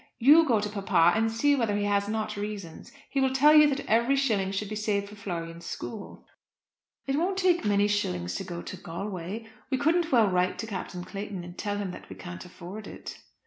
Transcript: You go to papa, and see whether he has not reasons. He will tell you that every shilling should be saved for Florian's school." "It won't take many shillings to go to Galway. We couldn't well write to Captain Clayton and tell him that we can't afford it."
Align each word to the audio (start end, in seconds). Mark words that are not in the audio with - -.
You 0.17 0.47
go 0.47 0.59
to 0.59 0.67
papa, 0.67 1.13
and 1.15 1.31
see 1.31 1.55
whether 1.55 1.75
he 1.77 1.83
has 1.83 2.07
not 2.09 2.35
reasons. 2.35 2.91
He 3.11 3.21
will 3.21 3.31
tell 3.35 3.53
you 3.53 3.69
that 3.69 3.85
every 3.85 4.15
shilling 4.15 4.51
should 4.51 4.67
be 4.69 4.75
saved 4.75 5.09
for 5.09 5.15
Florian's 5.15 5.67
school." 5.67 6.25
"It 7.05 7.15
won't 7.17 7.37
take 7.37 7.63
many 7.65 7.87
shillings 7.87 8.33
to 8.37 8.43
go 8.43 8.63
to 8.63 8.77
Galway. 8.77 9.45
We 9.69 9.77
couldn't 9.77 10.11
well 10.11 10.27
write 10.27 10.57
to 10.57 10.65
Captain 10.65 11.03
Clayton 11.03 11.43
and 11.43 11.55
tell 11.55 11.77
him 11.77 11.91
that 11.91 12.09
we 12.09 12.15
can't 12.15 12.43
afford 12.45 12.87
it." 12.87 13.19